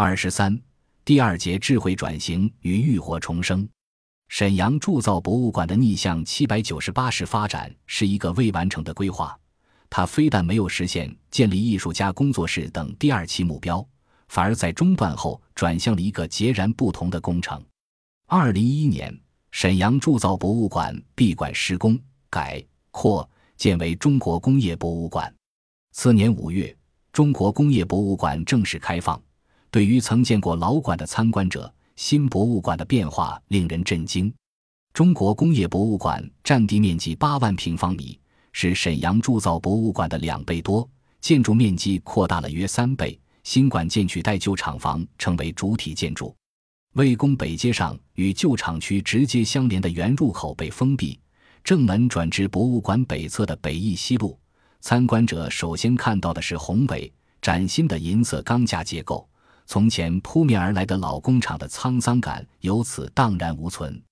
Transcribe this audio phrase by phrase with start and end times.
[0.00, 0.56] 二十三，
[1.04, 3.68] 第二节智慧转型与浴火重生。
[4.28, 9.36] 沈阳铸造博物馆的逆向七百九十八式发展是一个未完成的规划，
[9.90, 13.84] 它非但没有实现建立艺术家工作室等第二期目标，
[14.28, 17.60] 反而在中断后转向了一个截然不同的工程。
[18.28, 19.12] 二零一一年，
[19.50, 21.98] 沈阳铸造博物馆闭馆施工
[22.30, 25.34] 改扩建为中国工业博物馆。
[25.90, 26.72] 次年五月，
[27.12, 29.20] 中国工业博物馆正式开放。
[29.70, 34.32] 对于曾见过老馆的参观者，新博物馆的变化令人震惊。
[34.94, 38.18] 中国工业博物馆占地面积八万平方米，
[38.52, 40.88] 是沈阳铸造博物馆的两倍多，
[41.20, 43.18] 建筑面积扩大了约三倍。
[43.44, 46.34] 新馆建取代旧厂房，成为主体建筑。
[46.94, 51.18] 魏公北街上与旧厂区直接相连的原入口被封闭，
[51.62, 54.38] 正门转至博物馆北侧的北翼西路。
[54.80, 59.28] 参观者首先看到的是宏伟崭新的银色钢架结构。
[59.70, 64.02] 从前扑面而来的老工厂的沧桑感由此荡然无存。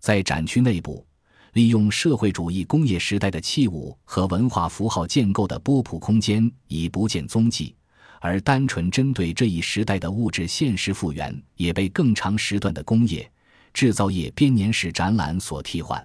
[0.00, 1.06] 在展区内部，
[1.52, 7.76] 利用社会主义工业时代的器物和文化符号建构的波普空间已不见踪迹，
[8.20, 13.30] 而单纯针对这一时代的物质现实复原也被更长时段的工业
[13.72, 16.04] 制造业编年史展览所替换。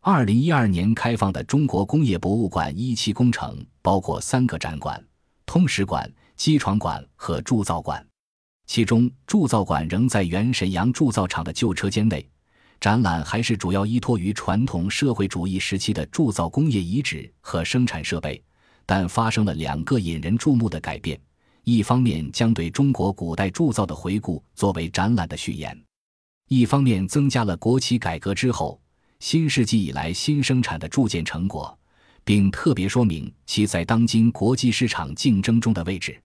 [0.00, 4.98] 二零一二年开放的中国工业博物馆一期工程包括三个展馆：
[5.44, 8.02] 通史馆、机床馆和铸造馆。
[8.70, 12.24] 其中，铸造馆仍在原沈阳铸造厂的旧车间内，
[12.80, 18.40] 展览还是主要依托于传统社会主义时期的铸造工业遗址和生产设备，
[18.86, 21.20] 但发生了两个引人注目的改变：
[21.64, 25.76] 一方面将对中国古代铸造的回顾作为展览的序言；
[26.46, 28.80] 一方面增加了国企改革之后
[29.18, 31.76] 新世纪以来新生产的铸件成果，
[32.24, 36.16] 并特别说明其在当今国际市场竞争中的位置。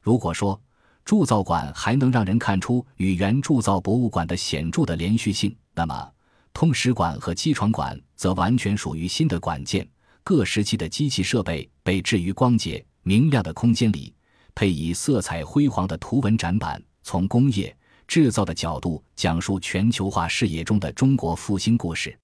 [0.00, 0.58] 如果说，
[1.04, 6.10] 铸造馆还能让人看出与原铸造博物馆的显著的连续性，那么
[6.54, 9.86] 通史馆和机床馆则完全属于新的馆建。
[10.24, 14.14] 各时期的机器设备被置于光洁明亮的空间里，
[14.54, 17.76] 配以色彩辉煌的图文展板，从工业
[18.06, 22.16] 制造的角度讲述全球化视野中的中国复兴故事。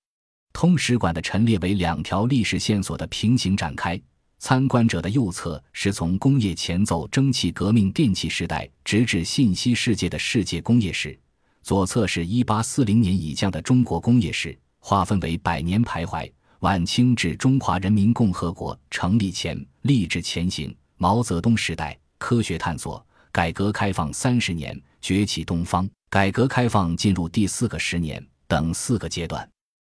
[0.52, 4.00] 通史馆的陈列为两条历史线索的平行展开。
[4.38, 11.18] 参观者的右侧是从工业前奏蒸汽革命电气时代直至信息世界的世界工业史，
[11.62, 29.46] 左侧是一八四零年以降的中国工业史，划分为百年徘徊、晚清至中华人民共和国成立前、立志前行、毛泽东时代、科学探索、改革开放三十年、崛起东方、改革开放进入第四个十年等四个阶段。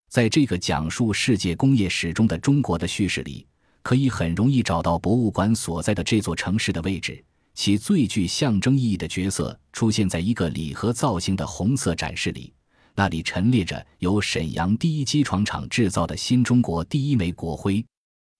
[0.09, 3.45] 在这个讲述世界工业史中的中国的叙事里。
[3.81, 7.23] 可以很容易找到博物馆所在的这座城市的位置，
[7.53, 12.53] 其最具象征意义的角色出现在一个礼盒造型的红色展示里，
[12.95, 17.83] 那里陈列着由沈阳第一机床厂制造的新中国第一枚国徽，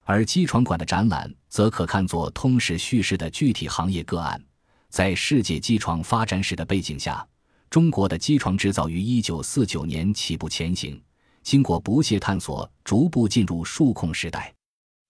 [0.03, 4.41] 而机床馆的展览则可看作通史叙事的具体行业个案。
[4.89, 7.25] 在世界机床发展史的背景下，
[7.69, 10.99] 中国的机床制造于1949年起步前行，
[11.43, 14.53] 经过不懈探索，逐步进入数控时代。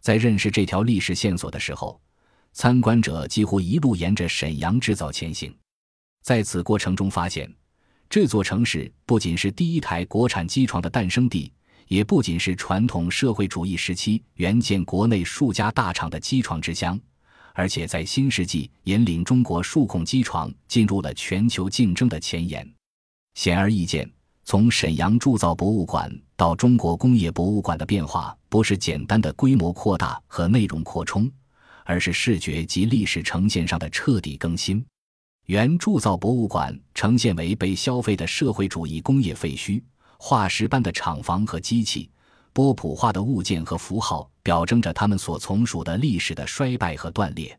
[0.01, 1.99] 在认识这条历史线索的时候，
[2.53, 5.55] 参观者几乎一路沿着沈阳制造前行。
[6.21, 7.51] 在此过程中，发现
[8.09, 11.51] 这座城市不仅是第一台国产机床的诞生地，
[11.87, 16.99] 也不仅是传统社会主义时期援建国内数家大厂的机床之乡，
[17.53, 22.67] 而且在新世纪引领中国数控机床进入了全球竞争的前沿。
[23.35, 24.09] 显而易见。
[24.49, 31.31] 从沈阳铸造博物馆到中国工业博物馆的变化，不是简单的规模扩大和内容扩充，
[31.85, 34.83] 而是视觉及历史呈现上的彻底更新。
[35.45, 39.83] 原铸造博物馆呈现为被消费的社会主义工业废墟，
[40.17, 42.09] 化石般的厂房和机器，
[42.51, 47.55] 波普化的物件和符号，表征着他们所从属的历史的衰败和断裂。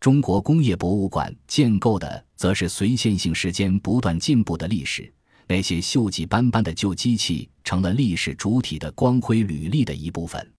[0.00, 5.12] 中国工业博物馆建构的，则是随线性时间不断进步的历史。
[5.46, 10.52] 那些锈迹斑斑的旧机器成了历史主体的光辉履历的一部分。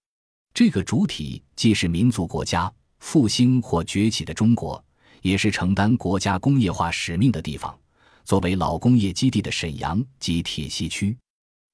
[0.53, 4.83] 这个主体既是民族国家复兴或崛起的中国，
[5.21, 7.75] 也是承担国家工业化使命的地方。
[8.23, 11.17] 作为老工业基地的沈阳及铁西区，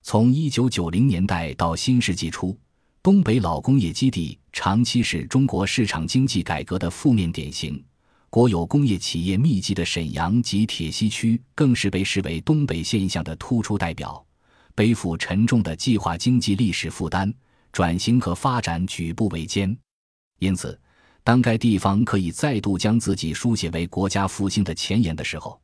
[0.01, 2.57] 从一九九零年代到新世纪初，
[3.03, 7.83] 东北老工业基地长期是中国市场经济改革的负面典型。
[8.29, 14.23] 国有工业企业密集的沈阳及铁西区，更是被视为东北现象的突出代表，
[14.75, 17.33] 背负沉重的计划经济历史负担，
[17.71, 19.75] 转型和发展举步维艰。
[20.37, 20.79] 因此，
[21.23, 25.59] 当该地方可以再度将自己书写为国家复兴的前沿的时候，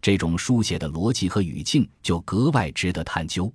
[0.00, 3.52] 这种书写的逻辑和语境就格外值得探究。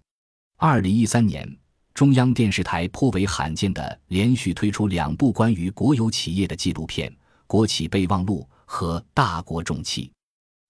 [0.57, 1.51] 二零一三年，
[1.95, 7.09] 中央电视台颇为罕见地连续推出两部关于国有企业的纪录片
[7.47, 10.05] 《国企备忘录》和《大国重器》。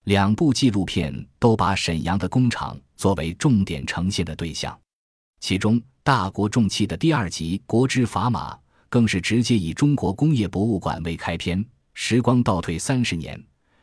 [0.05, 4.75] 两部纪录片都把沈阳的工厂作为重点呈现的对象，
[5.39, 8.55] 其中《大国重器》的第二集《国之砝码》
[8.89, 11.63] 更是直接以中国工业博物馆为开篇。
[11.93, 13.39] 时光倒退三十年，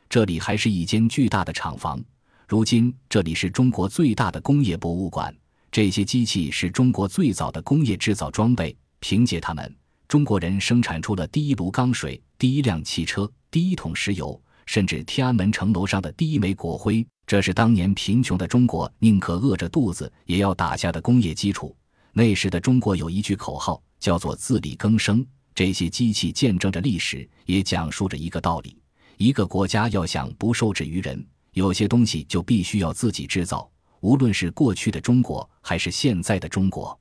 [0.08, 2.02] 这里还是一间巨大的厂房，
[2.48, 5.32] 如今这里是中国最大的工业博物馆。
[5.70, 9.76] 这些机器是中国最早的工业制造装备，凭借它们，
[10.08, 14.40] 中国人生产出了第一炉钢水、第一辆汽车、第一桶石油。
[14.66, 21.74] 甚至天安门城楼上的第一枚国徽，这是当年贫穷的中国宁可饿着肚子也要打下的工业基础。
[22.12, 25.26] 那时的中国有一句口号，叫做“自力更生”。
[25.56, 28.76] 这些机器见证着历史，也讲述着一个道理：
[29.16, 33.68] 一个国家要想不受制于人，有些东西就必须要自己制造。
[34.00, 36.96] 无论是过去的中国，还是现在的中国，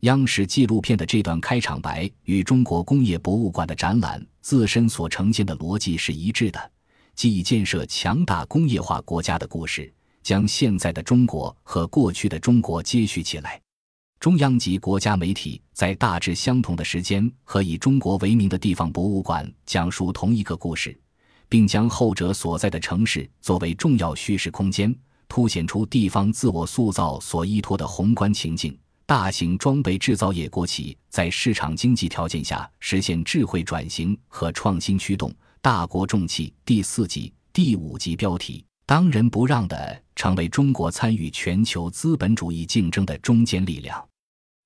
[0.00, 6.70] 央视纪录片的这段开场白与中国工业博物馆的展览自身所呈现的逻辑是一致的。
[7.14, 9.92] 即以建设强大工业化国家的故事，
[10.22, 13.60] 将现在的中国和过去的中国接续起来。
[14.18, 20.98] 中央及国家媒体在大致相同的时间和以中国为名的地方博物馆讲述同一个故事，
[21.46, 24.94] 并将后者所在的城市作为重要叙事空间，
[25.28, 28.74] 凸显出地方自我塑造所依托的宏观情境。
[29.10, 35.34] 大型装备制造业国企在市场经济条件下实现智慧转型和创新驱动。
[35.60, 44.00] 大国重器第四集第五集标题：当仁不让地成为中国参与全球资本主义竞争的中坚力量。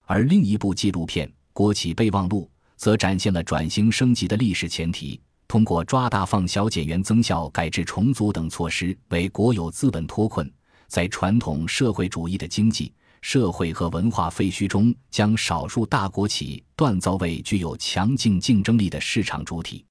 [0.05, 5.19] 而另一部纪录片《国企备忘录》则展现了转型升级的历史前提，
[5.49, 10.53] 通过抓大放小、减员增效、改制重组等措施，为国有资本脱困，
[10.87, 12.93] 在传统社会主义的经济
[13.25, 19.83] 社会和文化废墟中，将少数大国企锻造为具有强劲竞争力的市场主体。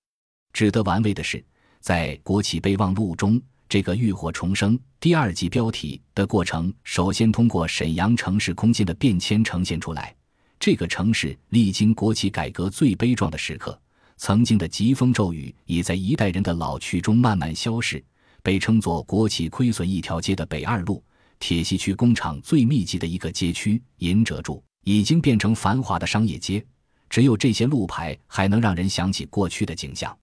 [0.54, 1.44] 值得玩味的是，
[1.80, 10.16] 在《国企备忘录》中，这个浴火重生第二季标题的过程，首先通过沈阳城市空间的变迁呈现出来。
[10.60, 13.78] 这个城市历经国企改革最悲壮的时刻，
[14.16, 18.02] 曾经的疾风骤雨已在一代人的老去中慢慢消逝。
[18.44, 21.04] 被称作国企亏损一条街的北二路，
[21.46, 26.66] 铁西区工厂最密集的一个街区银者住，已经变成繁华的商业街。
[27.10, 30.18] 只有这些路牌，还能让人想起过去的景象。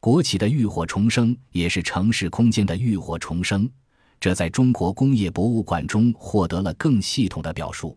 [0.00, 3.70] 国企的浴火重生也是城市空间的浴火重生，
[4.18, 7.96] 这在中国工业博物馆中获得了更系统的表述。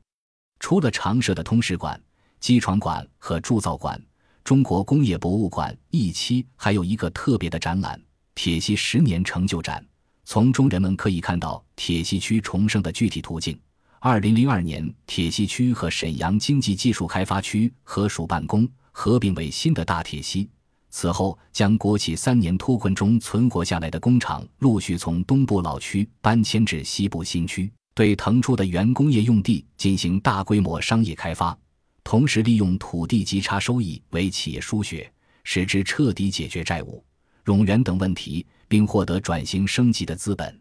[0.60, 2.00] 除了常设的通识馆、
[2.40, 4.00] 机床馆和铸造馆，
[4.44, 8.00] 中国工业博物馆一期还有一个特别的展览——
[8.36, 9.84] 铁西十年成就展。
[10.32, 13.60] 从中人们可以看到铁西区重生的具体途径。
[13.98, 20.48] 二零零二年，铁西区和沈阳经济技术开发区合署办公，合并为新的大铁西。
[20.92, 31.58] 此后，将国企三年脱困中存活下来的工厂陆续从东部老区搬迁至西部新区，对腾出的原工业用地进行大规模商业开发，
[32.04, 35.12] 同时利用土地极差收益为企业输血，
[35.44, 37.04] 使之彻底解决债务、
[37.46, 40.58] 冗员等问题，并获得转型升级的资本。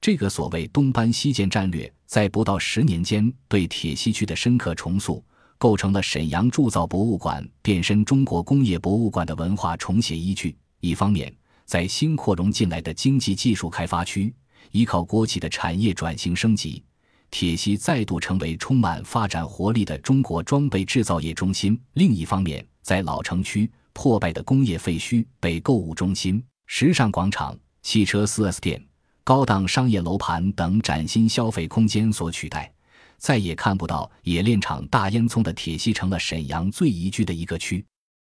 [0.00, 5.24] 这个所谓“东搬西建”战略，在不到十年间对铁西区的深刻重塑。
[5.56, 10.54] 构成了沈阳铸造博物馆变身中国工业博物馆的文化重写依据。
[10.80, 11.34] 一方面，
[11.64, 14.34] 在新扩容进来的经济技术开发区，
[14.72, 16.84] 依靠国企的产业转型升级，
[17.30, 28.84] 铁西再度成为充满发展活力的中国装备制造业中心；另一方面，在老城区破败的工业废墟被购物中心、时尚广场、汽车 4S 店、
[29.22, 32.70] 高档商业楼盘等崭新消费空间所取代。
[33.16, 37.82] 再也看不到冶炼厂大烟囱的铁西，成了沈阳最宜居的一个区。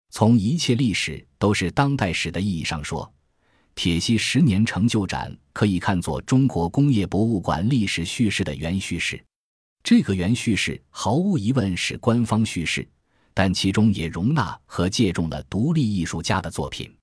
[0.10, 3.10] 从一切历史都是当代史的意义上说，
[3.74, 9.24] 铁西十年成就展可以看作中国工业博物馆历史叙事的原叙事。
[9.82, 12.86] 这个原叙事毫无疑问是官方叙事，
[13.34, 16.94] 但其中也容纳和借重了独立艺术家的作品。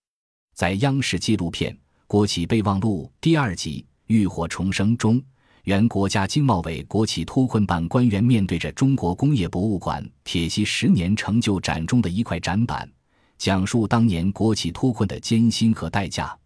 [0.59, 1.73] 在央视纪录片
[2.09, 5.23] 《国企备忘录》第二集《浴火重生》中。
[5.63, 12.91] 原国家经贸委国企脱困办官员面对着中国工业博物馆铁西十年成就展中的一块展板，
[13.39, 16.37] 讲述当年国企脱困的艰辛和代价。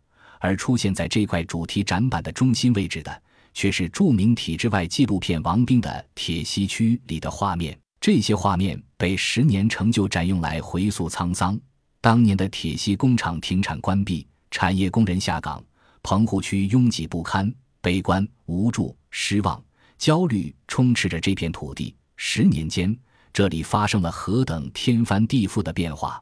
[0.41, 3.23] 而出现在这块主题展板的中心位置的，
[3.55, 7.75] 却是著名体制外纪录片王兵的《铁西区》里的画面。
[7.99, 11.59] 这些画面被十年成就展用来回溯沧桑，
[12.03, 15.65] 当年的铁西工厂停产关闭，产业工人下岗，
[16.03, 19.63] 棚户区拥挤不堪，悲观、无助、失望、
[19.97, 21.95] 焦虑充斥着这片土地。
[22.17, 22.99] 十年间，
[23.33, 26.21] 这里发生了何等天翻地覆的变化！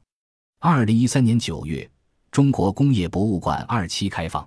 [0.58, 1.90] 二零一三年九月，
[2.30, 4.46] 中国工业博物馆二期开放，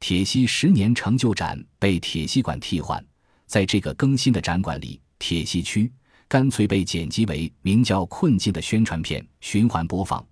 [0.00, 3.02] 铁西十年成就展被铁西馆替换。
[3.46, 5.90] 在这个更新的展馆里，铁西区
[6.28, 10.22] 干脆被剪辑为名叫《困境》的宣传片，循环播放。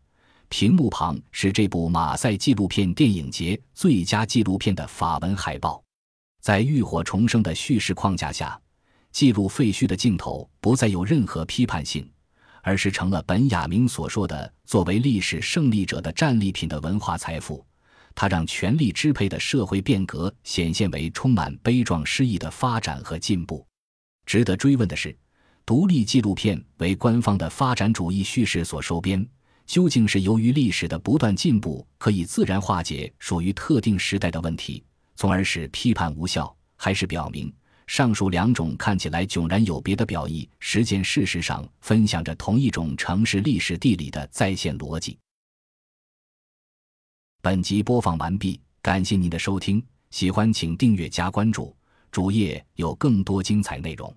[0.48, 5.82] 屏幕旁是这部马赛纪录片电影节最佳纪录片的法文海报。
[6.40, 8.58] 在浴火重生的叙事框架下。
[9.12, 12.06] 记录废墟的镜头不再有任何批判性，
[12.60, 17.64] 而是成了本雅明所说的作为历史胜利者的战利品的文化财富。
[18.14, 23.66] 它让权力支配的社会变革显现为充满悲壮诗意的发展和进步。
[24.26, 25.16] 值得追问的是，
[25.64, 29.26] 独立纪录片为官方的发展主义叙事所收编，
[29.66, 34.82] 究竟是由于历史的不断进步可以自然化解属于特定时代的问题，
[35.16, 37.52] 从而使批判无效，还是表明？
[37.86, 45.16] 上述两种看起来迥然有别的表意，实践事实上分享着同一种城市历史地理的再现逻辑。
[47.40, 49.80] 本集播放完毕，感谢您的收听，
[50.10, 51.76] 喜欢请订阅加关注，
[52.10, 54.12] 主页有更多精彩内容。